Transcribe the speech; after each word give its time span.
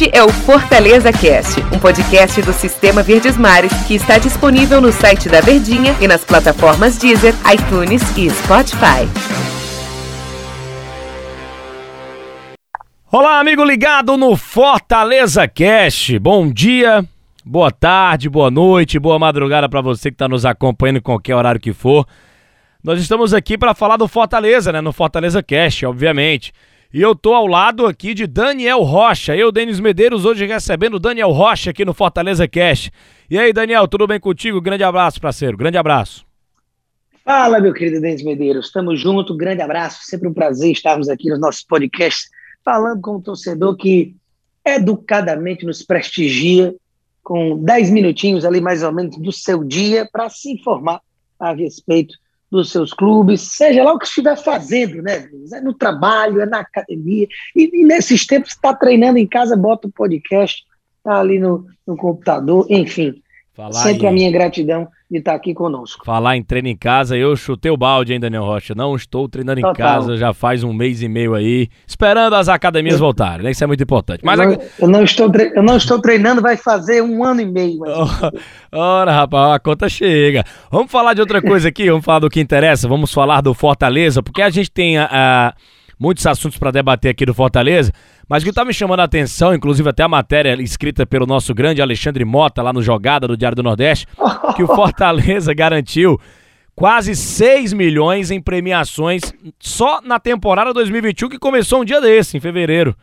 Este 0.00 0.16
é 0.16 0.22
o 0.22 0.28
Fortaleza 0.28 1.12
Cast, 1.12 1.60
um 1.74 1.78
podcast 1.80 2.40
do 2.42 2.52
Sistema 2.52 3.02
Verdes 3.02 3.36
Mares 3.36 3.72
que 3.88 3.96
está 3.96 4.16
disponível 4.16 4.80
no 4.80 4.92
site 4.92 5.28
da 5.28 5.40
Verdinha 5.40 5.92
e 6.00 6.06
nas 6.06 6.24
plataformas 6.24 6.96
Deezer, 6.96 7.34
iTunes 7.52 8.00
e 8.16 8.30
Spotify. 8.30 9.08
Olá, 13.10 13.40
amigo 13.40 13.64
ligado 13.64 14.16
no 14.16 14.36
Fortaleza 14.36 15.48
Cast. 15.48 16.16
Bom 16.20 16.48
dia, 16.48 17.04
boa 17.44 17.72
tarde, 17.72 18.28
boa 18.28 18.52
noite, 18.52 19.00
boa 19.00 19.18
madrugada 19.18 19.68
para 19.68 19.80
você 19.80 20.10
que 20.10 20.14
está 20.14 20.28
nos 20.28 20.46
acompanhando 20.46 20.98
em 20.98 21.02
qualquer 21.02 21.34
horário 21.34 21.60
que 21.60 21.72
for. 21.72 22.06
Nós 22.84 23.00
estamos 23.00 23.34
aqui 23.34 23.58
para 23.58 23.74
falar 23.74 23.96
do 23.96 24.06
Fortaleza, 24.06 24.70
né? 24.70 24.80
No 24.80 24.92
Fortaleza 24.92 25.42
Cast, 25.42 25.84
obviamente. 25.84 26.52
E 26.90 27.02
eu 27.02 27.14
tô 27.14 27.34
ao 27.34 27.46
lado 27.46 27.84
aqui 27.84 28.14
de 28.14 28.26
Daniel 28.26 28.80
Rocha. 28.80 29.36
Eu, 29.36 29.52
Denis 29.52 29.78
Medeiros, 29.78 30.24
hoje 30.24 30.46
recebendo 30.46 30.98
Daniel 30.98 31.30
Rocha 31.32 31.68
aqui 31.68 31.84
no 31.84 31.92
Fortaleza 31.92 32.48
Cash. 32.48 32.90
E 33.28 33.38
aí, 33.38 33.52
Daniel, 33.52 33.86
tudo 33.86 34.06
bem 34.06 34.18
contigo? 34.18 34.58
Grande 34.58 34.82
abraço, 34.82 35.20
parceiro. 35.20 35.54
Grande 35.54 35.76
abraço. 35.76 36.24
Fala, 37.22 37.60
meu 37.60 37.74
querido 37.74 38.00
Denis 38.00 38.24
Medeiros. 38.24 38.66
Estamos 38.66 38.98
juntos. 38.98 39.36
Grande 39.36 39.60
abraço. 39.60 40.02
Sempre 40.04 40.28
um 40.28 40.32
prazer 40.32 40.72
estarmos 40.72 41.10
aqui 41.10 41.28
nos 41.28 41.38
nossos 41.38 41.62
podcasts 41.62 42.30
falando 42.64 43.02
com 43.02 43.16
um 43.16 43.20
torcedor 43.20 43.76
que 43.76 44.16
educadamente 44.64 45.66
nos 45.66 45.82
prestigia 45.82 46.74
com 47.22 47.62
10 47.62 47.90
minutinhos 47.90 48.46
ali 48.46 48.62
mais 48.62 48.82
ou 48.82 48.92
menos 48.92 49.18
do 49.18 49.30
seu 49.30 49.62
dia 49.62 50.08
para 50.10 50.30
se 50.30 50.52
informar 50.52 51.02
a 51.38 51.52
respeito 51.52 52.16
dos 52.50 52.70
seus 52.70 52.92
clubes, 52.92 53.42
seja 53.42 53.84
lá 53.84 53.92
o 53.92 53.98
que 53.98 54.06
estiver 54.06 54.36
fazendo, 54.36 55.02
né? 55.02 55.28
É 55.52 55.60
no 55.60 55.74
trabalho, 55.74 56.40
é 56.40 56.46
na 56.46 56.60
academia. 56.60 57.26
E, 57.54 57.70
e 57.72 57.84
nesses 57.84 58.26
tempos, 58.26 58.50
está 58.50 58.74
treinando 58.74 59.18
em 59.18 59.26
casa, 59.26 59.56
bota 59.56 59.86
o 59.86 59.92
podcast, 59.92 60.64
tá 61.04 61.20
ali 61.20 61.38
no, 61.38 61.66
no 61.86 61.96
computador, 61.96 62.66
enfim. 62.70 63.22
Falar 63.58 63.72
Sempre 63.72 64.06
em... 64.06 64.08
a 64.08 64.12
minha 64.12 64.30
gratidão 64.30 64.86
de 65.10 65.18
estar 65.18 65.34
aqui 65.34 65.52
conosco. 65.52 66.04
Falar 66.04 66.36
em 66.36 66.44
treino 66.44 66.68
em 66.68 66.76
casa, 66.76 67.16
eu 67.16 67.34
chutei 67.34 67.72
o 67.72 67.76
balde, 67.76 68.12
hein, 68.12 68.20
Daniel 68.20 68.44
Rocha? 68.44 68.72
Não 68.72 68.94
estou 68.94 69.28
treinando 69.28 69.60
Total. 69.60 69.72
em 69.72 69.76
casa 69.76 70.16
já 70.16 70.32
faz 70.32 70.62
um 70.62 70.72
mês 70.72 71.02
e 71.02 71.08
meio 71.08 71.34
aí, 71.34 71.68
esperando 71.84 72.34
as 72.34 72.48
academias 72.48 72.94
eu... 72.94 73.00
voltarem, 73.00 73.42
né? 73.42 73.50
Isso 73.50 73.64
é 73.64 73.66
muito 73.66 73.82
importante. 73.82 74.20
Mas 74.22 74.38
eu, 74.38 74.46
não, 74.46 74.58
eu, 74.78 74.88
não 74.88 75.02
estou 75.02 75.28
tre... 75.28 75.50
eu 75.56 75.62
não 75.64 75.76
estou 75.76 76.00
treinando, 76.00 76.40
vai 76.40 76.56
fazer 76.56 77.02
um 77.02 77.24
ano 77.24 77.40
e 77.40 77.46
meio. 77.46 77.80
Mas... 77.80 77.92
Ora, 78.70 79.10
rapaz, 79.10 79.56
a 79.56 79.58
conta 79.58 79.88
chega. 79.88 80.44
Vamos 80.70 80.92
falar 80.92 81.14
de 81.14 81.20
outra 81.20 81.42
coisa 81.42 81.68
aqui, 81.68 81.90
vamos 81.90 82.04
falar 82.04 82.20
do 82.20 82.30
que 82.30 82.40
interessa, 82.40 82.86
vamos 82.86 83.12
falar 83.12 83.40
do 83.40 83.52
Fortaleza, 83.54 84.22
porque 84.22 84.40
a 84.40 84.50
gente 84.50 84.70
tem 84.70 84.98
a, 84.98 85.08
a 85.10 85.54
muitos 85.98 86.26
assuntos 86.26 86.58
para 86.58 86.70
debater 86.70 87.10
aqui 87.10 87.26
do 87.26 87.34
Fortaleza. 87.34 87.92
Mas 88.28 88.42
o 88.42 88.46
que 88.46 88.50
está 88.50 88.64
me 88.64 88.72
chamando 88.72 89.00
a 89.00 89.04
atenção, 89.04 89.54
inclusive 89.54 89.88
até 89.88 90.02
a 90.02 90.08
matéria 90.08 90.60
escrita 90.62 91.06
pelo 91.06 91.26
nosso 91.26 91.54
grande 91.54 91.82
Alexandre 91.82 92.24
Mota 92.24 92.62
lá 92.62 92.72
no 92.72 92.82
Jogada 92.82 93.26
do 93.26 93.36
Diário 93.36 93.56
do 93.56 93.62
Nordeste, 93.62 94.06
que 94.54 94.62
o 94.62 94.66
Fortaleza 94.66 95.52
garantiu 95.54 96.20
quase 96.78 97.16
6 97.16 97.72
milhões 97.72 98.30
em 98.30 98.40
premiações 98.40 99.22
só 99.58 100.00
na 100.00 100.20
temporada 100.20 100.72
2021 100.72 101.28
que 101.28 101.38
começou 101.38 101.80
um 101.80 101.84
dia 101.84 102.00
desse, 102.00 102.36
em 102.36 102.40
fevereiro. 102.40 102.94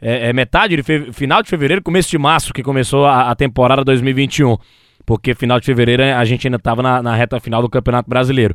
É, 0.00 0.28
é 0.28 0.32
metade 0.32 0.76
de 0.76 0.82
fe... 0.82 1.12
final 1.12 1.42
de 1.42 1.48
fevereiro, 1.48 1.82
começo 1.82 2.08
de 2.10 2.18
março 2.18 2.52
que 2.52 2.62
começou 2.62 3.04
a, 3.04 3.30
a, 3.30 3.34
temporada 3.34 3.84
2021. 3.84 4.56
Porque 5.04 5.34
final 5.34 5.60
de 5.60 5.66
fevereiro 5.66 6.02
a 6.02 6.24
gente 6.24 6.46
ainda 6.46 6.56
estava 6.56 6.82
na, 6.82 7.02
na 7.02 7.14
reta 7.14 7.38
final 7.38 7.62
do 7.62 7.68
Campeonato 7.68 8.08
Brasileiro. 8.08 8.54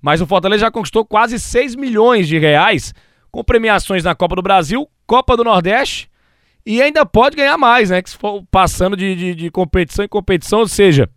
Mas 0.00 0.20
o 0.20 0.26
Fortaleza 0.26 0.62
já 0.62 0.70
conquistou 0.70 1.04
quase 1.04 1.38
6 1.38 1.76
milhões 1.76 2.26
de 2.26 2.38
reais 2.38 2.94
com 3.30 3.44
premiações 3.44 4.04
na 4.04 4.14
Copa 4.14 4.36
do 4.36 4.42
Brasil, 4.42 4.88
Copa 5.06 5.36
do 5.36 5.44
Nordeste 5.44 6.10
e 6.64 6.80
ainda 6.82 7.06
pode 7.06 7.36
ganhar 7.36 7.56
mais, 7.56 7.90
né? 7.90 8.02
Que 8.02 8.10
se 8.10 8.16
for 8.16 8.44
passando 8.50 8.96
de, 8.96 9.14
de, 9.14 9.34
de 9.34 9.50
competição 9.50 10.04
em 10.04 10.08
competição, 10.08 10.60
ou 10.60 10.68
seja, 10.68 11.08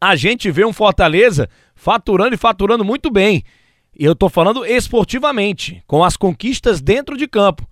a 0.00 0.16
gente 0.16 0.50
vê 0.50 0.64
um 0.64 0.72
Fortaleza 0.72 1.48
faturando 1.74 2.34
e 2.34 2.38
faturando 2.38 2.84
muito 2.84 3.10
bem. 3.10 3.42
E 3.96 4.04
eu 4.04 4.14
tô 4.14 4.28
falando 4.28 4.66
esportivamente, 4.66 5.82
com 5.86 6.02
as 6.02 6.16
conquistas 6.16 6.80
dentro 6.80 7.16
de 7.16 7.28
campo. 7.28 7.68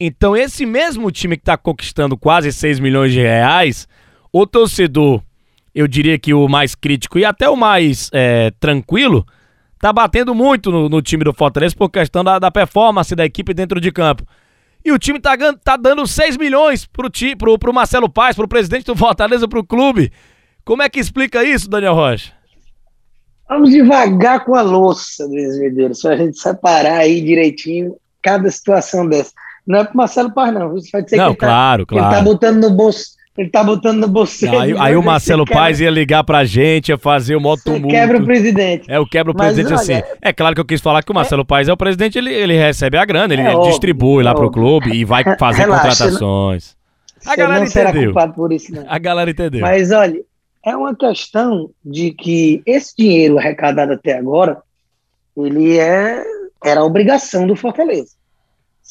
Então, 0.00 0.36
esse 0.36 0.66
mesmo 0.66 1.10
time 1.12 1.36
que 1.36 1.42
está 1.42 1.56
conquistando 1.56 2.16
quase 2.16 2.52
6 2.52 2.80
milhões 2.80 3.12
de 3.12 3.20
reais, 3.20 3.86
o 4.32 4.44
torcedor, 4.46 5.22
eu 5.72 5.86
diria 5.86 6.18
que 6.18 6.34
o 6.34 6.48
mais 6.48 6.74
crítico 6.74 7.18
e 7.18 7.24
até 7.24 7.48
o 7.48 7.56
mais 7.56 8.10
é, 8.12 8.50
tranquilo, 8.58 9.24
tá 9.82 9.92
batendo 9.92 10.32
muito 10.32 10.70
no, 10.70 10.88
no, 10.88 11.02
time 11.02 11.24
do 11.24 11.34
Fortaleza 11.34 11.74
por 11.76 11.90
questão 11.90 12.22
da, 12.22 12.38
da, 12.38 12.52
performance 12.52 13.16
da 13.16 13.24
equipe 13.24 13.52
dentro 13.52 13.80
de 13.80 13.90
campo. 13.90 14.24
E 14.84 14.92
o 14.92 14.98
time 14.98 15.18
tá, 15.18 15.36
tá 15.64 15.76
dando 15.76 16.06
6 16.06 16.36
milhões 16.36 16.86
pro, 16.86 17.10
ti, 17.10 17.34
pro, 17.34 17.58
pro 17.58 17.74
Marcelo 17.74 18.08
Paes, 18.08 18.36
pro 18.36 18.46
presidente 18.46 18.86
do 18.86 18.94
Fortaleza, 18.94 19.48
pro 19.48 19.64
clube. 19.64 20.12
Como 20.64 20.82
é 20.82 20.88
que 20.88 21.00
explica 21.00 21.42
isso, 21.42 21.68
Daniel 21.68 21.94
Rocha? 21.94 22.32
Vamos 23.48 23.70
devagar 23.70 24.44
com 24.44 24.54
a 24.54 24.62
louça, 24.62 25.26
Luiz 25.26 25.58
Medeiros, 25.58 26.00
pra 26.00 26.16
gente 26.16 26.38
separar 26.38 26.98
aí 26.98 27.20
direitinho 27.20 27.96
cada 28.22 28.48
situação 28.52 29.08
dessa. 29.08 29.32
Não 29.66 29.80
é 29.80 29.84
pro 29.84 29.96
Marcelo 29.96 30.32
Paes, 30.32 30.54
não. 30.54 30.76
Isso 30.76 30.90
vai 30.92 31.02
dizer 31.02 31.16
não, 31.16 31.32
que 31.32 31.40
claro, 31.40 31.84
tá, 31.84 31.94
claro. 31.96 32.06
ele 32.06 32.16
tá 32.16 32.22
botando 32.22 32.62
no 32.62 32.70
bolso 32.70 33.16
ele 33.36 33.48
tá 33.48 33.64
botando 33.64 33.98
no 33.98 34.08
bolso. 34.08 34.46
Aí, 34.48 34.74
aí 34.78 34.96
o 34.96 35.02
Marcelo 35.02 35.46
Paes 35.46 35.80
ia 35.80 35.90
ligar 35.90 36.22
pra 36.22 36.44
gente, 36.44 36.90
ia 36.90 36.98
fazer 36.98 37.34
o 37.34 37.40
moto 37.40 37.62
tumulto. 37.64 37.88
Quebra 37.88 38.18
o 38.18 38.24
presidente. 38.24 38.84
É, 38.90 39.00
o 39.00 39.06
quebra 39.06 39.32
o 39.32 39.34
presidente 39.34 39.70
Mas, 39.70 39.80
assim. 39.80 40.02
É 40.20 40.32
claro 40.32 40.54
que 40.54 40.60
eu 40.60 40.64
quis 40.66 40.80
falar 40.82 41.02
que 41.02 41.10
o 41.10 41.14
Marcelo 41.14 41.42
é, 41.42 41.44
Paes 41.44 41.68
é 41.68 41.72
o 41.72 41.76
presidente, 41.76 42.18
ele, 42.18 42.32
ele 42.32 42.56
recebe 42.56 42.98
a 42.98 43.04
grana, 43.04 43.32
ele, 43.32 43.42
é 43.42 43.52
ele 43.52 43.62
distribui 43.62 44.22
lá 44.22 44.34
pro 44.34 44.50
clube 44.50 44.92
e 44.92 45.04
vai 45.04 45.24
fazer 45.38 45.62
Relaxa, 45.62 45.88
contratações. 45.88 46.76
Não, 47.24 47.32
a 47.32 47.36
galera 47.36 47.60
não 47.60 47.66
entendeu. 47.66 47.92
será 47.92 48.04
culpado 48.04 48.34
por 48.34 48.52
isso, 48.52 48.74
não. 48.74 48.84
A 48.86 48.98
galera 48.98 49.30
entendeu. 49.30 49.60
Mas 49.60 49.90
olha, 49.92 50.20
é 50.64 50.76
uma 50.76 50.94
questão 50.94 51.70
de 51.82 52.10
que 52.12 52.62
esse 52.66 52.94
dinheiro 52.96 53.38
arrecadado 53.38 53.92
até 53.92 54.18
agora, 54.18 54.58
ele 55.36 55.78
é 55.78 56.22
era 56.64 56.84
obrigação 56.84 57.46
do 57.46 57.56
Fortaleza. 57.56 58.12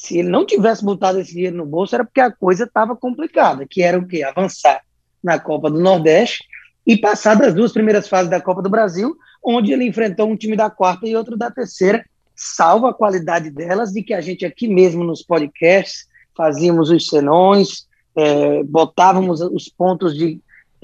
Se 0.02 0.18
ele 0.18 0.30
não 0.30 0.44
tivesse 0.44 0.84
botado 0.84 1.20
esse 1.20 1.32
dinheiro 1.32 1.56
no 1.56 1.64
bolso, 1.64 1.94
era 1.94 2.04
porque 2.04 2.20
a 2.20 2.32
coisa 2.32 2.64
estava 2.64 2.96
complicada, 2.96 3.68
que 3.70 3.84
era 3.84 4.00
o 4.00 4.08
quê? 4.08 4.24
Avançar 4.24 4.82
na 5.24 5.38
Copa 5.38 5.70
do 5.70 5.80
Nordeste 5.80 6.44
e 6.88 6.98
passar 6.98 7.36
das 7.36 7.54
duas 7.54 7.72
primeiras 7.72 8.08
fases 8.08 8.28
da 8.28 8.42
Copa 8.42 8.64
do 8.64 8.70
Brasil, 8.70 9.16
onde 9.44 9.72
ele 9.72 9.86
enfrentou 9.86 10.28
um 10.28 10.36
time 10.36 10.58
da 10.58 10.72
quarta 10.72 11.08
e 11.08 11.16
outro 11.16 11.38
da 11.38 11.52
terceira, 11.52 12.04
salvo 12.36 12.88
a 12.88 12.94
qualidade 12.96 13.52
delas, 13.52 13.92
de 13.92 14.02
que 14.02 14.16
a 14.16 14.22
gente 14.22 14.44
aqui 14.44 14.68
mesmo 14.68 15.04
nos 15.04 15.22
podcasts 15.22 16.08
fazíamos 16.36 16.90
os 16.90 17.06
senões, 17.06 17.88
é, 18.16 18.64
botávamos 18.64 19.40
os 19.40 19.70
pontos 19.70 20.18
de 20.18 20.42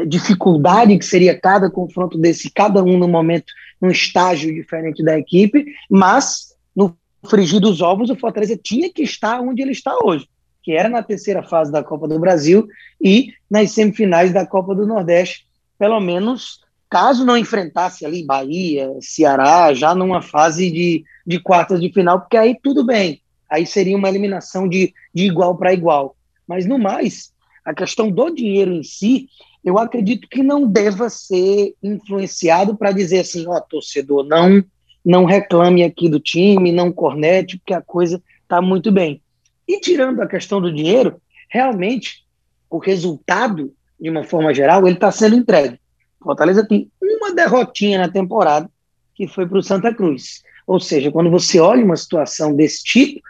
dificuldade 0.07 0.95
que 0.95 1.05
seria 1.05 1.35
cada 1.35 1.71
confronto 1.71 2.19
desse, 2.19 2.51
cada 2.51 2.83
um 2.83 2.99
no 2.99 3.07
momento, 3.07 3.51
num 3.81 3.89
estágio 3.89 4.53
diferente 4.53 5.03
da 5.03 5.17
equipe, 5.17 5.73
mas 5.89 6.55
no 6.75 6.95
frigir 7.29 7.59
dos 7.59 7.81
ovos, 7.81 8.09
o 8.09 8.15
Fortaleza 8.15 8.57
tinha 8.61 8.91
que 8.91 9.03
estar 9.03 9.39
onde 9.41 9.61
ele 9.61 9.71
está 9.71 9.97
hoje, 10.03 10.27
que 10.63 10.71
era 10.71 10.89
na 10.89 11.03
terceira 11.03 11.43
fase 11.43 11.71
da 11.71 11.83
Copa 11.83 12.07
do 12.07 12.19
Brasil 12.19 12.67
e 13.01 13.33
nas 13.49 13.71
semifinais 13.71 14.33
da 14.33 14.45
Copa 14.45 14.73
do 14.75 14.85
Nordeste, 14.85 15.47
pelo 15.77 15.99
menos 15.99 16.61
caso 16.89 17.25
não 17.25 17.37
enfrentasse 17.37 18.05
ali 18.05 18.25
Bahia, 18.25 18.89
Ceará, 19.01 19.73
já 19.73 19.93
numa 19.93 20.21
fase 20.21 20.71
de, 20.71 21.03
de 21.25 21.39
quartas 21.39 21.81
de 21.81 21.91
final, 21.91 22.21
porque 22.21 22.37
aí 22.37 22.57
tudo 22.61 22.85
bem, 22.85 23.21
aí 23.49 23.65
seria 23.65 23.97
uma 23.97 24.09
eliminação 24.09 24.67
de, 24.67 24.93
de 25.13 25.25
igual 25.25 25.57
para 25.57 25.73
igual. 25.73 26.15
Mas 26.47 26.65
no 26.65 26.79
mais, 26.79 27.33
a 27.65 27.73
questão 27.73 28.09
do 28.09 28.29
dinheiro 28.29 28.71
em 28.71 28.83
si, 28.83 29.27
eu 29.63 29.77
acredito 29.77 30.29
que 30.29 30.41
não 30.41 30.65
deva 30.65 31.09
ser 31.09 31.75
influenciado 31.83 32.75
para 32.77 32.93
dizer 32.93 33.19
assim, 33.19 33.45
ó, 33.47 33.57
oh, 33.57 33.61
torcedor, 33.61 34.23
não 34.23 34.63
não 35.07 35.23
reclame 35.23 35.85
aqui 35.85 36.09
do 36.09 36.19
time, 36.19 36.69
não 36.69 36.91
cornete, 36.91 37.57
porque 37.57 37.73
a 37.73 37.81
coisa 37.81 38.21
está 38.43 38.61
muito 38.61 38.91
bem. 38.91 39.21
E 39.65 39.79
tirando 39.79 40.21
a 40.21 40.27
questão 40.27 40.59
do 40.59 40.71
dinheiro, 40.71 41.21
realmente 41.49 42.25
o 42.69 42.77
resultado, 42.77 43.73
de 43.97 44.09
uma 44.09 44.25
forma 44.25 44.53
geral, 44.53 44.85
ele 44.85 44.95
está 44.95 45.09
sendo 45.09 45.37
entregue. 45.37 45.79
Fortaleza 46.21 46.67
tem 46.67 46.91
uma 47.01 47.33
derrotinha 47.33 47.99
na 47.99 48.09
temporada, 48.09 48.69
que 49.15 49.29
foi 49.29 49.47
para 49.47 49.57
o 49.57 49.63
Santa 49.63 49.93
Cruz. 49.93 50.43
Ou 50.67 50.77
seja, 50.77 51.09
quando 51.09 51.31
você 51.31 51.57
olha 51.57 51.85
uma 51.85 51.95
situação 51.95 52.53
desse 52.53 52.83
tipo, 52.83 53.21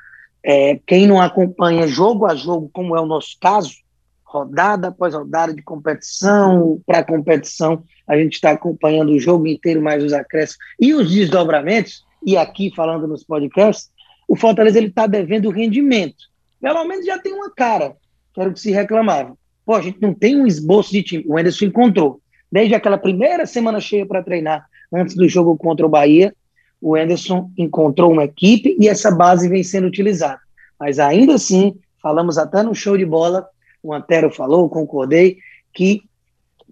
é, 0.43 0.79
quem 0.87 1.05
não 1.05 1.21
acompanha 1.21 1.87
jogo 1.87 2.25
a 2.25 2.33
jogo, 2.33 2.71
como 2.73 2.97
é 2.97 2.99
o 2.99 3.05
nosso 3.05 3.37
caso, 3.39 3.75
rodada 4.27 4.89
após 4.89 5.13
rodada 5.13 5.53
de 5.53 5.61
competição 5.61 6.81
para 6.85 7.03
competição, 7.03 7.83
a 8.05 8.17
gente 8.17 8.33
está 8.33 8.51
acompanhando 8.51 9.11
o 9.11 9.19
jogo 9.19 9.47
inteiro, 9.47 9.81
mais 9.81 10.03
os 10.03 10.13
acréscimos 10.13 10.59
e 10.79 10.93
os 10.93 11.09
desdobramentos, 11.09 12.05
e 12.25 12.35
aqui 12.35 12.71
falando 12.75 13.07
nos 13.07 13.23
podcasts, 13.23 13.89
o 14.27 14.35
Fortaleza 14.35 14.77
ele 14.77 14.87
está 14.87 15.07
devendo 15.07 15.49
rendimento. 15.49 16.25
Pelo 16.59 16.83
menos 16.85 17.05
já 17.05 17.17
tem 17.17 17.33
uma 17.33 17.49
cara, 17.51 17.95
que 18.33 18.41
era 18.41 18.49
o 18.49 18.53
que 18.53 18.59
se 18.59 18.71
reclamava. 18.71 19.37
Pô, 19.65 19.75
a 19.75 19.81
gente 19.81 20.01
não 20.01 20.13
tem 20.13 20.39
um 20.39 20.45
esboço 20.45 20.91
de 20.91 21.03
time. 21.03 21.23
O 21.27 21.37
Anderson 21.37 21.65
encontrou. 21.65 22.21
Desde 22.51 22.75
aquela 22.75 22.97
primeira 22.97 23.45
semana 23.45 23.79
cheia 23.79 24.05
para 24.05 24.23
treinar, 24.23 24.65
antes 24.93 25.15
do 25.15 25.27
jogo 25.27 25.55
contra 25.57 25.85
o 25.85 25.89
Bahia, 25.89 26.33
o 26.81 26.95
Anderson 26.95 27.49
encontrou 27.57 28.11
uma 28.11 28.25
equipe 28.25 28.75
e 28.79 28.87
essa 28.87 29.11
base 29.11 29.47
vem 29.47 29.63
sendo 29.63 29.87
utilizada. 29.87 30.39
Mas 30.79 30.99
ainda 30.99 31.35
assim, 31.35 31.75
falamos 32.01 32.37
até 32.37 32.63
no 32.63 32.75
show 32.75 32.97
de 32.97 33.05
bola, 33.05 33.47
o 33.89 33.93
Antero 33.93 34.29
falou, 34.29 34.69
concordei, 34.69 35.37
que 35.73 36.03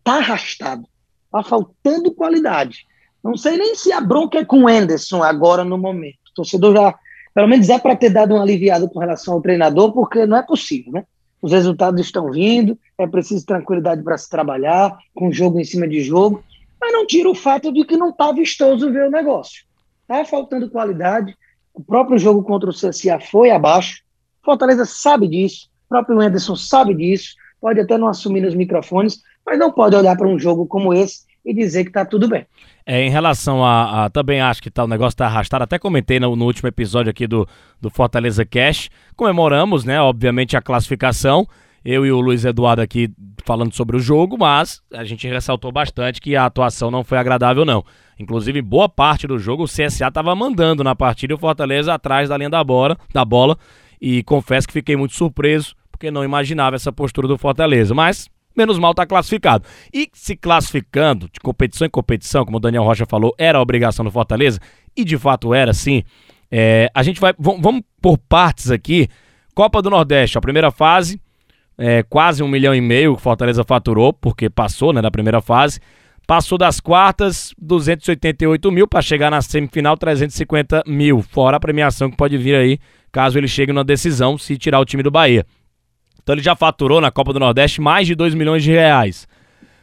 tá 0.04 0.18
arrastado, 0.18 0.86
tá 1.32 1.44
faltando 1.44 2.14
qualidade. 2.14 2.86
Não 3.24 3.36
sei 3.36 3.58
nem 3.58 3.76
se 3.76 3.92
a 3.92 4.02
bronca 4.02 4.40
é 4.40 4.46
com 4.46 4.64
o 4.64 4.68
Anderson 4.68 5.24
agora 5.24 5.64
no 5.64 5.78
momento. 5.78 6.20
O 6.32 6.36
torcedor 6.36 6.76
já, 6.76 6.96
pelo 7.34 7.48
menos 7.48 7.70
é 7.70 7.80
para 7.80 7.96
ter 7.96 8.10
dado 8.10 8.36
um 8.36 8.42
aliviado 8.42 8.90
com 8.90 9.00
relação 9.00 9.36
ao 9.36 9.42
treinador, 9.42 9.92
porque 9.94 10.26
não 10.26 10.38
é 10.38 10.44
possível, 10.44 10.92
né? 10.92 11.06
Os 11.42 11.52
resultados 11.52 12.02
estão 12.02 12.32
vindo, 12.32 12.78
é 12.98 13.08
preciso 13.08 13.46
tranquilidade 13.46 14.04
para 14.04 14.18
se 14.18 14.30
trabalhar, 14.30 14.98
com 15.14 15.32
jogo 15.32 15.60
em 15.60 15.64
cima 15.64 15.88
de 15.88 16.02
jogo, 16.02 16.44
mas 16.80 16.92
não 16.92 17.06
tira 17.06 17.30
o 17.30 17.36
fato 17.36 17.72
de 17.72 17.84
que 17.86 17.98
não 17.98 18.10
está 18.10 18.32
vistoso 18.32 18.92
ver 18.92 19.08
o 19.08 19.12
negócio. 19.12 19.64
Está 20.02 20.26
faltando 20.26 20.70
qualidade, 20.70 21.36
o 21.74 21.84
próprio 21.84 22.18
jogo 22.18 22.44
contra 22.44 22.70
o 22.70 22.74
CSA 22.74 23.20
foi 23.20 23.52
abaixo, 23.52 24.04
Fortaleza 24.44 24.86
sabe 24.86 25.28
disso, 25.28 25.68
próprio 25.96 26.20
Anderson 26.20 26.56
sabe 26.56 26.94
disso, 26.94 27.36
pode 27.62 27.80
até 27.80 27.98
não 27.98 28.08
assumir 28.08 28.42
nos 28.42 28.54
microfones, 28.54 29.22
mas 29.46 29.58
não 29.58 29.72
pode 29.72 29.96
olhar 29.96 30.18
para 30.18 30.28
um 30.28 30.38
jogo 30.38 30.66
como 30.66 30.94
esse 30.94 31.24
e 31.46 31.54
dizer 31.54 31.84
que 31.84 31.90
está 31.90 32.04
tudo 32.04 32.28
bem. 32.28 32.46
É, 32.86 33.02
em 33.02 33.10
relação 33.10 33.64
a, 33.64 34.06
a, 34.06 34.10
Também 34.10 34.42
acho 34.42 34.62
que 34.62 34.70
tá, 34.70 34.84
o 34.84 34.88
negócio 34.88 35.16
está 35.16 35.26
arrastado. 35.26 35.64
Até 35.64 35.80
comentei 35.80 36.20
no, 36.20 36.36
no, 36.36 36.46
último 36.46 36.68
episódio 36.68 37.10
aqui 37.10 37.26
do, 37.26 37.48
do 37.80 37.90
Fortaleza 37.90 38.46
Cash. 38.46 38.90
Comemoramos, 39.16 39.84
né? 39.84 40.02
Obviamente, 40.02 40.58
a 40.58 40.62
classificação. 40.62 41.48
Eu 41.84 42.06
e 42.06 42.12
o 42.12 42.20
Luiz 42.20 42.44
Eduardo 42.44 42.82
aqui 42.82 43.12
falando 43.46 43.74
sobre 43.74 43.96
o 43.96 44.00
jogo, 44.00 44.38
mas 44.40 44.82
a 44.92 45.04
gente 45.04 45.28
ressaltou 45.28 45.72
bastante 45.72 46.20
que 46.20 46.36
a 46.36 46.46
atuação 46.46 46.90
não 46.90 47.04
foi 47.04 47.20
agradável, 47.20 47.64
não. 47.64 47.86
Inclusive, 48.20 48.60
boa 48.62 48.90
parte 48.90 49.28
do 49.28 49.38
jogo 49.38 49.64
o 49.64 49.68
CSA 49.68 50.08
estava 50.08 50.36
mandando 50.36 50.84
na 50.84 50.96
partida 50.96 51.34
e 51.34 51.36
o 51.36 51.40
Fortaleza 51.40 51.94
atrás 51.94 52.30
da 52.30 52.38
linha 52.38 52.50
da 52.50 52.64
bola, 52.64 52.98
da 53.14 53.24
bola. 53.24 53.56
E 54.02 54.24
confesso 54.24 54.68
que 54.68 54.74
fiquei 54.74 54.96
muito 54.96 55.16
surpreso, 55.16 55.76
porque 55.96 56.12
não 56.12 56.24
imaginava 56.24 56.76
essa 56.76 56.92
postura 56.92 57.28
do 57.28 57.38
Fortaleza. 57.38 57.96
Mas 57.96 58.30
menos 58.56 58.78
mal 58.78 58.92
está 58.92 59.06
classificado. 59.06 59.66
E 59.94 60.10
se 60.14 60.36
classificando 60.36 61.30
de 61.32 61.40
competição 61.40 61.88
em 61.88 61.90
competição, 61.90 62.46
como 62.46 62.58
o 62.58 62.60
Daniel 62.60 62.84
Rocha 62.84 63.06
falou, 63.06 63.34
era 63.38 63.58
a 63.58 63.62
obrigação 63.62 64.06
do 64.06 64.12
Fortaleza, 64.12 64.60
e 64.96 65.04
de 65.04 65.18
fato 65.18 65.54
era 65.54 65.74
sim. 65.74 66.04
É, 66.52 66.90
a 66.94 67.04
gente 67.04 67.20
vai. 67.20 67.34
Vamos 67.38 67.82
por 68.02 68.18
partes 68.18 68.70
aqui. 68.70 69.08
Copa 69.54 69.82
do 69.82 69.90
Nordeste, 69.90 70.38
a 70.38 70.42
primeira 70.42 70.70
fase, 70.70 71.20
é, 71.78 72.04
quase 72.04 72.44
um 72.44 72.48
milhão 72.48 72.76
e 72.76 72.82
meio 72.82 73.14
o 73.14 73.18
Fortaleza 73.18 73.64
faturou, 73.64 74.12
porque 74.12 74.50
passou 74.50 74.92
né, 74.92 75.02
da 75.02 75.10
primeira 75.10 75.42
fase. 75.42 75.80
Passou 76.28 76.58
das 76.58 76.80
quartas, 76.80 77.54
288 77.58 78.72
mil, 78.72 78.88
para 78.88 79.02
chegar 79.02 79.30
na 79.30 79.42
semifinal, 79.42 79.96
350 79.96 80.84
mil. 80.88 81.22
Fora 81.22 81.58
a 81.58 81.60
premiação 81.60 82.10
que 82.10 82.18
pode 82.18 82.36
vir 82.38 82.56
aí, 82.56 82.80
caso 83.12 83.38
ele 83.38 83.48
chegue 83.48 83.72
na 83.72 83.84
decisão, 83.84 84.36
se 84.36 84.58
tirar 84.58 84.80
o 84.80 84.86
time 84.86 85.04
do 85.04 85.12
Bahia. 85.12 85.46
Então 86.26 86.34
ele 86.34 86.42
já 86.42 86.56
faturou 86.56 87.00
na 87.00 87.12
Copa 87.12 87.32
do 87.32 87.40
Nordeste 87.40 87.80
mais 87.80 88.08
de 88.08 88.16
2 88.16 88.34
milhões 88.34 88.64
de 88.64 88.72
reais. 88.72 89.28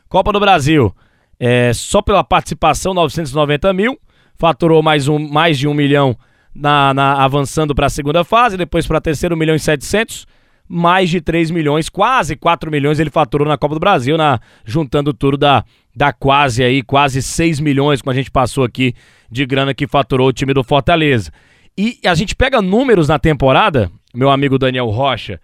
Copa 0.09 0.33
do 0.33 0.41
Brasil, 0.41 0.93
é, 1.39 1.73
só 1.73 2.03
pela 2.03 2.25
participação, 2.25 2.93
990 2.93 3.73
mil. 3.73 3.97
Faturou 4.35 4.83
mais, 4.83 5.07
um, 5.07 5.21
mais 5.21 5.57
de 5.57 5.69
1 5.69 5.73
milhão 5.73 6.19
na, 6.53 6.93
na 6.93 7.23
avançando 7.23 7.77
para 7.77 7.87
a 7.87 7.91
segunda 7.91 8.25
fase, 8.25 8.57
depois 8.57 8.89
para 8.89 8.99
a 8.99 9.01
terceira, 9.01 9.37
1 9.37 9.39
milhão 9.39 9.55
e 9.55 9.61
700 9.61 10.27
mais 10.69 11.11
de 11.11 11.21
3 11.21 11.53
milhões, 11.53 11.89
quase 11.89 12.35
4 12.35 12.71
milhões 12.73 12.99
ele 12.99 13.11
faturou 13.11 13.47
na 13.47 13.57
Copa 13.57 13.75
do 13.75 13.81
Brasil, 13.81 14.17
na, 14.17 14.41
juntando 14.65 15.13
tudo 15.13 15.37
da, 15.37 15.65
da 15.95 16.13
quase 16.13 16.65
aí, 16.65 16.83
quase 16.83 17.23
6 17.23 17.61
milhões, 17.61 18.03
como 18.03 18.11
a 18.11 18.15
gente 18.15 18.31
passou 18.31 18.65
aqui, 18.65 18.95
de 19.31 19.47
grana 19.47 19.75
que 19.75 19.87
faturou 19.87 20.29
o 20.29 20.33
time 20.33 20.53
do 20.53 20.65
Fortaleza. 20.65 21.31
E 21.79 22.01
a 22.05 22.15
gente 22.15 22.35
pega 22.35 22.61
números 22.61 23.09
na 23.09 23.19
temporada, 23.19 23.93
meu 24.13 24.31
amigo 24.31 24.59
Daniel 24.59 24.89
Rocha, 24.89 25.39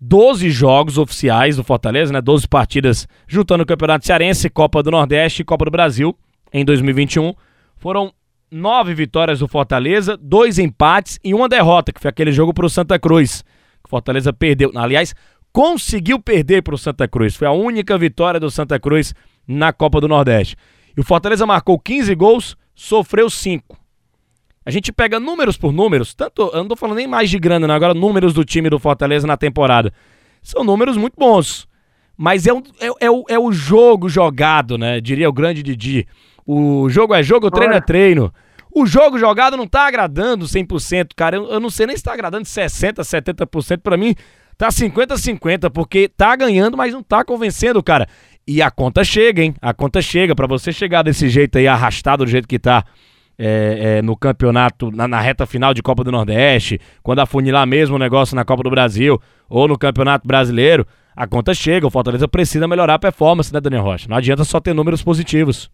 12 0.00 0.50
jogos 0.50 0.98
oficiais 0.98 1.56
do 1.56 1.64
Fortaleza, 1.64 2.12
né? 2.12 2.20
12 2.20 2.46
partidas 2.46 3.08
juntando 3.26 3.62
o 3.62 3.66
Campeonato 3.66 4.06
Cearense, 4.06 4.50
Copa 4.50 4.82
do 4.82 4.90
Nordeste 4.90 5.42
e 5.42 5.44
Copa 5.44 5.64
do 5.64 5.70
Brasil 5.70 6.16
em 6.52 6.64
2021. 6.64 7.32
Foram 7.76 8.12
nove 8.50 8.94
vitórias 8.94 9.38
do 9.38 9.48
Fortaleza, 9.48 10.16
dois 10.16 10.58
empates 10.58 11.18
e 11.24 11.34
uma 11.34 11.48
derrota, 11.48 11.92
que 11.92 12.00
foi 12.00 12.10
aquele 12.10 12.32
jogo 12.32 12.52
para 12.52 12.66
o 12.66 12.70
Santa 12.70 12.98
Cruz. 12.98 13.44
O 13.84 13.88
Fortaleza 13.88 14.32
perdeu, 14.32 14.70
aliás, 14.74 15.14
conseguiu 15.52 16.20
perder 16.20 16.62
para 16.62 16.74
o 16.74 16.78
Santa 16.78 17.08
Cruz. 17.08 17.34
Foi 17.34 17.48
a 17.48 17.52
única 17.52 17.96
vitória 17.96 18.38
do 18.38 18.50
Santa 18.50 18.78
Cruz 18.78 19.14
na 19.46 19.72
Copa 19.72 20.00
do 20.00 20.08
Nordeste. 20.08 20.56
E 20.96 21.00
o 21.00 21.04
Fortaleza 21.04 21.46
marcou 21.46 21.78
15 21.78 22.14
gols, 22.14 22.56
sofreu 22.74 23.30
5. 23.30 23.85
A 24.66 24.70
gente 24.72 24.92
pega 24.92 25.20
números 25.20 25.56
por 25.56 25.72
números, 25.72 26.12
tanto, 26.12 26.50
eu 26.52 26.58
não 26.58 26.66
tô 26.66 26.74
falando 26.74 26.96
nem 26.96 27.06
mais 27.06 27.30
de 27.30 27.38
grana, 27.38 27.68
não, 27.68 27.74
agora 27.74 27.94
números 27.94 28.34
do 28.34 28.44
time 28.44 28.68
do 28.68 28.80
Fortaleza 28.80 29.24
na 29.24 29.36
temporada. 29.36 29.92
São 30.42 30.64
números 30.64 30.96
muito 30.96 31.14
bons. 31.16 31.68
Mas 32.16 32.48
é, 32.48 32.52
um, 32.52 32.62
é, 32.80 33.06
é, 33.06 33.10
o, 33.10 33.24
é 33.28 33.38
o 33.38 33.52
jogo 33.52 34.08
jogado, 34.08 34.76
né? 34.76 35.00
Diria 35.00 35.28
o 35.28 35.32
grande 35.32 35.62
Didi. 35.62 36.08
O 36.44 36.88
jogo 36.88 37.14
é 37.14 37.22
jogo, 37.22 37.46
o 37.46 37.50
treino 37.50 37.74
é 37.74 37.80
treino. 37.80 38.32
O 38.74 38.86
jogo 38.86 39.18
jogado 39.18 39.56
não 39.56 39.68
tá 39.68 39.86
agradando 39.86 40.46
100%, 40.46 41.10
cara. 41.14 41.36
Eu, 41.36 41.44
eu 41.48 41.60
não 41.60 41.70
sei 41.70 41.86
nem 41.86 41.96
se 41.96 42.02
tá 42.02 42.12
agradando 42.12 42.44
60%, 42.44 43.04
70%. 43.04 43.80
Para 43.80 43.96
mim, 43.96 44.16
tá 44.58 44.68
50-50, 44.68 45.70
porque 45.70 46.08
tá 46.08 46.34
ganhando, 46.34 46.76
mas 46.76 46.92
não 46.92 47.04
tá 47.04 47.24
convencendo, 47.24 47.80
cara. 47.82 48.08
E 48.46 48.60
a 48.60 48.70
conta 48.70 49.04
chega, 49.04 49.42
hein? 49.42 49.54
A 49.62 49.72
conta 49.72 50.02
chega. 50.02 50.34
para 50.34 50.46
você 50.46 50.72
chegar 50.72 51.02
desse 51.02 51.28
jeito 51.28 51.56
aí, 51.56 51.68
arrastado 51.68 52.24
do 52.24 52.30
jeito 52.30 52.48
que 52.48 52.58
tá 52.58 52.84
é, 53.38 53.98
é, 53.98 54.02
no 54.02 54.16
campeonato, 54.16 54.90
na, 54.90 55.06
na, 55.06 55.20
reta 55.20 55.46
final 55.46 55.74
de 55.74 55.82
Copa 55.82 56.02
do 56.02 56.10
Nordeste, 56.10 56.80
quando 57.02 57.20
afunilar 57.20 57.66
mesmo 57.66 57.96
o 57.96 57.98
negócio 57.98 58.34
na 58.34 58.44
Copa 58.44 58.62
do 58.62 58.70
Brasil 58.70 59.20
ou 59.48 59.68
no 59.68 59.78
Campeonato 59.78 60.26
Brasileiro, 60.26 60.86
a 61.14 61.26
conta 61.26 61.54
chega. 61.54 61.86
O 61.86 61.90
Fortaleza 61.90 62.26
precisa 62.26 62.66
melhorar 62.66 62.94
a 62.94 62.98
performance, 62.98 63.52
né, 63.52 63.60
Daniel 63.60 63.82
Rocha? 63.82 64.08
Não 64.08 64.16
adianta 64.16 64.44
só 64.44 64.60
ter 64.60 64.74
números 64.74 65.02
positivos. 65.02 65.70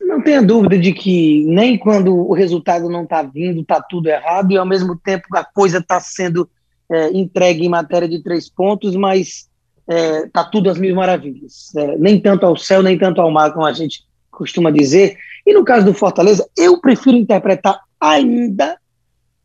Não 0.00 0.22
tenha 0.22 0.42
dúvida 0.42 0.78
de 0.78 0.92
que 0.92 1.44
nem 1.46 1.78
quando 1.78 2.14
o 2.14 2.32
resultado 2.34 2.88
não 2.88 3.04
está 3.04 3.22
vindo, 3.22 3.60
está 3.60 3.80
tudo 3.80 4.08
errado, 4.08 4.52
e 4.52 4.56
ao 4.56 4.66
mesmo 4.66 4.96
tempo 4.96 5.24
a 5.34 5.44
coisa 5.44 5.78
está 5.78 6.00
sendo 6.00 6.48
é, 6.90 7.10
entregue 7.10 7.64
em 7.64 7.68
matéria 7.68 8.08
de 8.08 8.22
três 8.22 8.48
pontos, 8.48 8.96
mas 8.96 9.48
está 9.88 10.42
é, 10.42 10.50
tudo 10.50 10.70
às 10.70 10.78
mil 10.78 10.94
maravilhas. 10.94 11.74
É, 11.76 11.96
nem 11.96 12.20
tanto 12.20 12.44
ao 12.46 12.56
céu, 12.56 12.82
nem 12.82 12.98
tanto 12.98 13.20
ao 13.20 13.30
mar, 13.30 13.52
como 13.52 13.66
a 13.66 13.72
gente 13.72 14.04
costuma 14.30 14.70
dizer. 14.70 15.16
E 15.46 15.52
no 15.52 15.64
caso 15.64 15.86
do 15.86 15.94
Fortaleza, 15.94 16.48
eu 16.56 16.80
prefiro 16.80 17.16
interpretar 17.16 17.80
ainda 18.00 18.78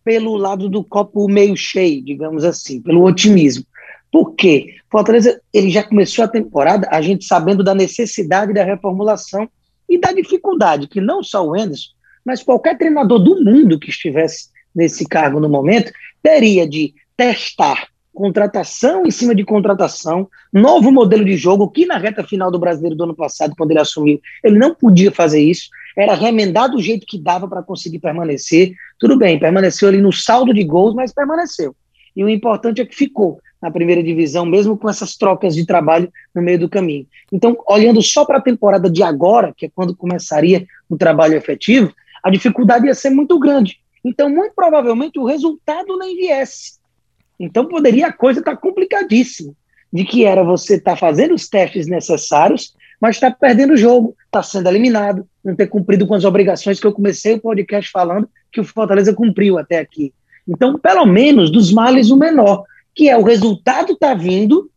pelo 0.04 0.36
lado 0.38 0.70
do 0.70 0.84
copo 0.84 1.28
meio 1.28 1.58
cheio, 1.58 2.04
digamos 2.04 2.44
assim, 2.44 2.82
pelo 2.82 3.04
otimismo. 3.04 3.66
Por 4.12 4.34
quê? 4.36 4.76
Fortaleza, 4.90 5.42
ele 5.52 5.70
já 5.70 5.84
começou 5.84 6.24
a 6.24 6.28
temporada, 6.28 6.88
a 6.92 7.02
gente 7.02 7.26
sabendo 7.26 7.64
da 7.64 7.74
necessidade 7.74 8.54
da 8.54 8.64
reformulação 8.64 9.50
e 9.90 9.98
da 10.00 10.12
dificuldade 10.12 10.88
que 10.88 11.02
não 11.02 11.24
só 11.24 11.46
o 11.46 11.56
Enderson, 11.56 11.90
mas 12.24 12.42
qualquer 12.42 12.78
treinador 12.78 13.20
do 13.20 13.44
mundo 13.44 13.80
que 13.80 13.90
estivesse 13.90 14.50
nesse 14.74 15.06
cargo 15.06 15.40
no 15.40 15.50
momento 15.50 15.92
teria 16.22 16.68
de 16.68 16.94
testar 17.18 17.88
contratação 18.14 19.06
em 19.06 19.12
cima 19.12 19.36
de 19.36 19.44
contratação, 19.44 20.28
novo 20.52 20.92
modelo 20.92 21.26
de 21.26 21.36
jogo, 21.36 21.70
que 21.70 21.86
na 21.86 21.98
reta 21.98 22.24
final 22.24 22.50
do 22.50 22.58
brasileiro 22.58 22.96
do 22.96 23.04
ano 23.04 23.16
passado, 23.16 23.54
quando 23.58 23.72
ele 23.72 23.82
assumiu, 23.82 24.20
ele 24.44 24.58
não 24.58 24.74
podia 24.74 25.12
fazer 25.12 25.42
isso, 25.42 25.70
era 25.96 26.14
remendar 26.14 26.70
do 26.70 26.82
jeito 26.82 27.06
que 27.06 27.18
dava 27.18 27.48
para 27.48 27.64
conseguir 27.64 28.00
permanecer. 28.00 28.74
Tudo 29.00 29.18
bem, 29.18 29.40
permaneceu 29.40 29.88
ali 29.88 30.02
no 30.02 30.12
saldo 30.12 30.54
de 30.54 30.64
gols, 30.64 30.94
mas 30.94 31.14
permaneceu. 31.14 31.76
E 32.16 32.24
o 32.24 32.30
importante 32.30 32.82
é 32.82 32.86
que 32.86 32.96
ficou 32.96 33.40
na 33.62 33.72
primeira 33.72 34.04
divisão, 34.04 34.46
mesmo 34.46 34.78
com 34.78 34.90
essas 34.90 35.16
trocas 35.18 35.56
de 35.56 35.66
trabalho 35.66 36.12
no 36.34 36.42
meio 36.42 36.60
do 36.60 36.70
caminho. 36.70 37.08
Então, 37.32 37.58
olhando 37.68 38.02
só 38.02 38.24
para 38.26 38.38
a 38.38 38.42
temporada 38.42 38.90
de 38.90 39.02
agora, 39.02 39.54
que 39.56 39.66
é 39.66 39.72
quando 39.74 39.96
começaria 39.96 40.66
o 40.90 40.98
trabalho 40.98 41.36
efetivo, 41.36 41.94
a 42.24 42.30
dificuldade 42.30 42.86
ia 42.86 42.94
ser 42.94 43.10
muito 43.10 43.40
grande. 43.40 43.80
Então, 44.04 44.30
muito 44.30 44.54
provavelmente, 44.56 45.18
o 45.18 45.26
resultado 45.26 45.98
nem 45.98 46.16
viesse. 46.16 46.86
Então 47.40 47.68
poderia 47.68 48.08
a 48.08 48.14
coisa 48.14 48.40
estar 48.40 48.56
tá 48.56 48.58
complicadíssima, 48.58 49.54
de 49.92 50.04
que 50.04 50.26
era 50.26 50.44
você 50.44 50.76
estar 50.76 50.92
tá 50.92 50.98
fazendo 50.98 51.34
os 51.34 51.48
testes 51.48 51.88
necessários, 51.88 52.75
mas 53.02 53.16
está 53.16 53.30
perdendo 53.32 53.74
o 53.74 53.78
jogo, 53.78 54.16
está 54.26 54.42
sendo 54.42 54.70
eliminado, 54.70 55.28
não 55.44 55.56
ter 55.56 55.68
cumprido 55.68 56.08
com 56.08 56.14
as 56.14 56.24
obrigações 56.24 56.80
que 56.80 56.88
eu 56.88 56.94
comecei 56.94 57.36
o 57.36 57.42
podcast 57.42 57.92
falando 57.92 58.30
que 58.52 58.60
o 58.60 58.64
Fortaleza 58.64 59.14
cumpriu 59.14 59.58
até 59.58 59.80
aqui. 59.80 60.14
Então, 60.48 60.78
pelo 60.78 61.06
menos, 61.06 61.52
dos 61.52 61.72
males 61.72 62.10
o 62.10 62.18
menor, 62.18 62.64
que 62.94 63.10
é 63.10 63.18
o 63.18 63.24
resultado 63.24 63.94
está 63.94 64.14
vindo 64.14 64.70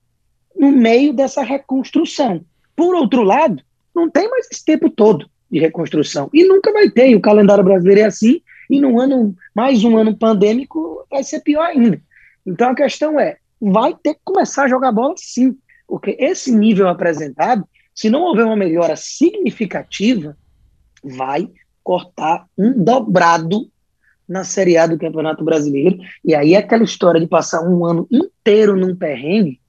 no 0.57 0.73
meio 0.73 1.13
dessa 1.13 1.43
reconstrução. 1.43 2.45
Por 2.75 2.95
outro 2.95 3.23
lado, 3.23 3.63
não 3.95 4.11
tem 4.11 4.29
mais 4.29 4.47
esse 4.51 4.65
tempo 4.65 4.91
todo 4.91 5.29
de 5.51 5.59
reconstrução. 5.59 6.29
E 6.33 6.45
nunca 6.45 6.73
vai 6.73 6.91
ter. 6.91 7.15
O 7.15 7.21
calendário 7.21 7.65
brasileiro 7.65 8.01
é 8.01 8.05
assim, 8.05 8.41
e 8.69 8.81
num 8.81 8.99
ano, 9.01 9.35
mais 9.55 9.85
um 9.85 9.97
ano 9.97 10.17
pandêmico, 10.17 11.07
vai 11.11 11.23
ser 11.23 11.41
pior 11.41 11.65
ainda. 11.65 12.01
Então 12.47 12.71
a 12.71 12.75
questão 12.75 13.19
é, 13.19 13.37
vai 13.61 13.95
ter 13.95 14.15
que 14.15 14.21
começar 14.25 14.65
a 14.65 14.69
jogar 14.69 14.93
bola 14.93 15.15
sim, 15.17 15.57
porque 15.87 16.17
esse 16.19 16.53
nível 16.53 16.89
apresentado, 16.89 17.67
se 17.99 18.09
não 18.09 18.23
houver 18.23 18.45
uma 18.45 18.55
melhora 18.55 18.95
significativa, 18.95 20.37
vai 21.03 21.51
cortar 21.83 22.47
um 22.57 22.73
dobrado 22.73 23.69
na 24.29 24.45
Série 24.45 24.77
A 24.77 24.87
do 24.87 24.97
Campeonato 24.97 25.43
Brasileiro. 25.43 25.99
E 26.25 26.33
aí 26.33 26.55
aquela 26.55 26.85
história 26.85 27.21
de 27.21 27.27
passar 27.27 27.61
um 27.69 27.85
ano 27.85 28.07
inteiro 28.09 28.77
num 28.77 28.95
perrengue 28.95 29.61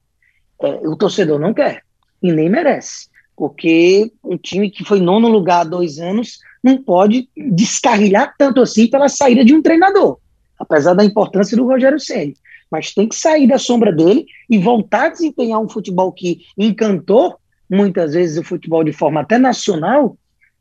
é, 0.62 0.86
o 0.86 0.94
torcedor 0.94 1.40
não 1.40 1.52
quer 1.52 1.82
e 2.22 2.30
nem 2.30 2.48
merece, 2.48 3.08
porque 3.34 4.12
um 4.22 4.36
time 4.36 4.70
que 4.70 4.84
foi 4.84 5.00
nono 5.00 5.26
lugar 5.26 5.62
há 5.62 5.64
dois 5.64 5.98
anos 5.98 6.38
não 6.62 6.80
pode 6.80 7.28
descarrilhar 7.36 8.32
tanto 8.38 8.60
assim 8.60 8.86
pela 8.86 9.08
saída 9.08 9.44
de 9.44 9.52
um 9.52 9.60
treinador, 9.60 10.18
apesar 10.56 10.94
da 10.94 11.04
importância 11.04 11.56
do 11.56 11.66
Rogério 11.66 11.98
Ceni. 11.98 12.36
Mas 12.70 12.94
tem 12.94 13.08
que 13.08 13.16
sair 13.16 13.48
da 13.48 13.58
sombra 13.58 13.92
dele 13.92 14.24
e 14.48 14.56
voltar 14.56 15.06
a 15.06 15.08
desempenhar 15.08 15.58
um 15.58 15.68
futebol 15.68 16.12
que 16.12 16.42
encantou 16.56 17.39
muitas 17.70 18.14
vezes 18.14 18.36
o 18.36 18.44
futebol 18.44 18.82
de 18.82 18.92
forma 18.92 19.20
até 19.20 19.38
nacional 19.38 20.16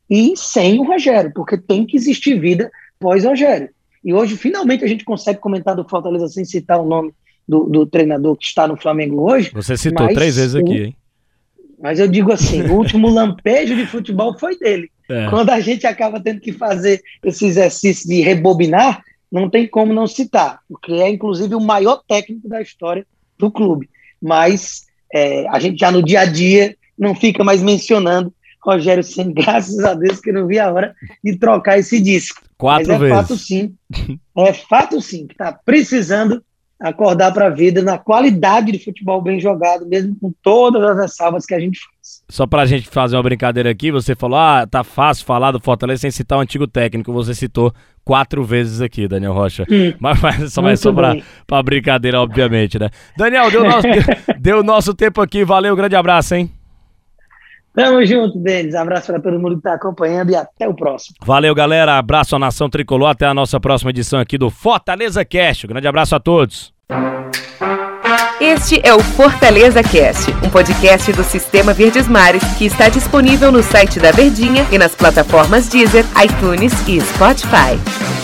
e 0.10 0.34
sem 0.38 0.80
o 0.80 0.84
Rogério, 0.84 1.32
porque 1.34 1.58
tem 1.58 1.86
que 1.86 1.98
existir 1.98 2.39
vida 2.39 2.72
pós-Rogério. 3.00 3.70
E 4.04 4.13
hoje, 4.13 4.38
finalmente, 4.38 4.84
a 4.84 4.88
gente 4.88 5.04
consegue 5.04 5.39
comentar 5.39 5.75
do 5.75 5.88
Fortaleza 5.88 6.28
sem 6.28 6.46
citar 6.46 6.80
o 6.80 6.86
nome 6.86 7.13
do, 7.48 7.66
do 7.66 7.86
treinador 7.86 8.36
que 8.36 8.46
está 8.46 8.68
no 8.68 8.78
Flamengo 8.78 9.30
hoje. 9.30 9.51
Você 9.54 9.75
citou 9.75 10.08
três 10.13 10.36
vezes 10.36 10.56
aqui, 10.56 10.84
hein? 10.84 10.96
Mas 11.82 12.00
eu 12.00 12.08
digo 12.08 12.32
assim, 12.32 12.62
o 12.62 12.74
último 12.74 13.10
lampejo 13.12 13.75
de 13.75 13.86
futebol 13.86 14.38
foi 14.38 14.58
dele. 14.58 14.92
É. 15.10 15.30
Quando 15.30 15.50
a 15.50 15.60
gente 15.60 15.88
acaba 15.88 16.20
tendo 16.20 16.39
que 16.39 16.51
fazer 16.51 17.01
esse 17.24 17.46
exercício 17.46 18.08
de 18.08 18.22
rebobinar, 18.22 19.01
não 19.32 19.50
tem 19.50 19.68
como 19.68 19.94
não 19.94 20.08
citar, 20.08 20.60
porque 20.68 20.94
é 20.94 21.10
inclusive 21.10 21.56
o 21.56 21.60
maior 21.60 22.01
técnico 22.08 22.48
da 22.48 22.62
história 22.62 23.06
do 23.38 23.50
clube. 23.50 23.89
Mas 24.22 24.86
é, 25.13 25.48
a 25.50 25.60
gente 25.60 25.80
já 25.80 25.92
no 25.92 26.04
dia 26.04 26.22
a 26.22 26.25
dia 26.25 26.75
não 27.00 27.15
fica 27.15 27.44
mais 27.44 27.63
mencionando 27.63 28.34
Rogério 28.63 29.03
Senna, 29.03 29.32
graças 29.34 29.79
a 29.79 29.94
Deus 29.94 30.20
que 30.20 30.32
não 30.32 30.48
vi 30.48 30.60
a 30.60 30.72
hora 30.72 30.94
de 31.24 31.38
trocar 31.38 31.79
esse 31.79 32.00
disco. 32.00 32.41
Quatro 32.58 32.88
Mas 32.88 32.96
é 32.96 33.00
vezes. 33.00 33.15
fato 33.15 33.38
sim, 33.38 33.75
é 34.38 34.53
fato 34.53 35.01
sim, 35.01 35.27
que 35.27 35.34
está 35.34 35.53
precisando 35.53 36.44
acordar 36.79 37.34
para 37.34 37.48
a 37.48 37.50
vida 37.50 37.82
na 37.82 37.98
qualidade 37.98 38.72
de 38.72 38.84
futebol 38.84 39.22
bem 39.22 39.38
jogado, 39.38 39.86
mesmo 39.86 40.15
com 40.15 40.34
todas 40.41 40.82
as 40.82 40.98
ressalvas 40.98 41.46
que 41.46 41.53
a 41.53 41.60
gente 41.60 41.77
faz. 41.77 42.24
Só 42.29 42.48
para 42.48 42.62
a 42.62 42.65
gente 42.65 42.88
fazer 42.88 43.18
uma 43.18 43.24
brincadeira 43.24 43.70
aqui, 43.70 43.91
você 43.91 44.15
falou, 44.15 44.39
ah, 44.39 44.65
tá 44.65 44.82
fácil 44.82 45.25
falar 45.25 45.51
do 45.51 45.60
Fortaleza 45.60 46.01
sem 46.01 46.12
citar 46.12 46.38
o 46.38 46.41
antigo 46.41 46.65
técnico, 46.65 47.12
você 47.12 47.36
citou 47.36 47.74
quatro 48.06 48.46
vezes 48.46 48.82
aqui, 48.82 49.10
Daniel 49.10 49.34
Rocha. 49.34 49.65
Hum, 49.70 49.94
mas, 50.00 50.22
mas 50.22 50.53
só 50.53 50.62
mais 50.62 50.79
só 50.79 50.94
para 50.94 51.63
brincadeira, 51.63 52.22
obviamente, 52.22 52.79
né? 52.79 52.89
Daniel, 53.18 53.51
deu 53.51 53.63
nosso, 53.65 53.88
deu 54.39 54.63
nosso 54.63 54.94
tempo 54.94 55.20
aqui, 55.22 55.44
valeu, 55.44 55.75
grande 55.75 55.98
abraço, 55.98 56.36
hein? 56.36 56.50
Tamo 57.74 58.06
junto, 58.06 58.38
Denis. 58.40 58.76
Abraço 58.76 59.08
para 59.08 59.22
todo 59.22 59.40
mundo 59.40 59.52
que 59.52 59.60
está 59.60 59.74
acompanhando 59.74 60.32
e 60.32 60.36
até 60.36 60.68
o 60.68 60.74
próximo. 60.74 61.16
Valeu, 61.24 61.54
galera. 61.56 61.98
Abraço 61.98 62.36
à 62.36 62.40
nação 62.40 62.70
tricolor. 62.70 63.10
Até 63.10 63.26
a 63.26 63.34
nossa 63.34 63.60
próxima 63.60 63.92
edição 63.92 64.20
aqui 64.20 64.38
do 64.38 64.50
Fortaleza 64.50 65.24
Cast. 65.24 65.66
Um 65.66 65.70
grande 65.70 65.88
abraço 65.88 66.16
a 66.16 66.20
todos. 66.20 66.74
Este 68.42 68.80
é 68.84 68.94
o 68.94 69.00
Fortaleza 69.00 69.84
Cast, 69.84 70.32
um 70.44 70.50
podcast 70.50 71.12
do 71.12 71.24
Sistema 71.24 71.74
Verdes 71.74 72.08
Mares 72.08 72.44
que 72.58 72.66
está 72.66 72.88
disponível 72.88 73.52
no 73.52 73.62
site 73.62 74.00
da 74.00 74.12
Verdinha 74.12 74.66
e 74.72 74.78
nas 74.78 74.96
plataformas 74.96 75.68
Deezer, 75.68 76.06
iTunes 76.24 76.74
e 76.88 77.02
Spotify. 77.02 78.19